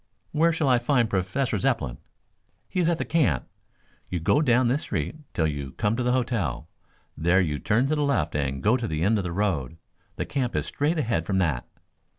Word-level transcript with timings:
"Where 0.31 0.51
shall 0.51 0.67
I 0.67 0.79
find 0.79 1.07
Professor 1.07 1.59
Zepplin?" 1.59 1.99
"He 2.67 2.79
is 2.79 2.89
at 2.89 2.97
the 2.97 3.05
camp. 3.05 3.47
You 4.09 4.19
go 4.19 4.41
down 4.41 4.67
this 4.67 4.81
street 4.81 5.17
till 5.35 5.45
you 5.45 5.73
come 5.73 5.95
to 5.95 6.01
the 6.01 6.11
hotel. 6.11 6.67
There 7.15 7.39
you 7.39 7.59
turn 7.59 7.85
to 7.85 7.95
the 7.95 8.01
left 8.01 8.33
and 8.35 8.63
go 8.63 8.75
to 8.75 8.87
the 8.87 9.03
end 9.03 9.19
of 9.19 9.23
the 9.23 9.31
road. 9.31 9.77
The 10.15 10.25
camp 10.25 10.55
is 10.55 10.65
straight 10.65 10.97
ahead 10.97 11.27
from 11.27 11.37
that." 11.37 11.67